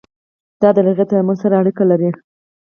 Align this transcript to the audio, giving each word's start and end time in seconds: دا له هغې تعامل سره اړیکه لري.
دا 0.61 0.69
له 0.75 0.81
هغې 0.91 1.05
تعامل 1.09 1.37
سره 1.43 1.53
اړیکه 1.61 1.83
لري. 1.91 2.09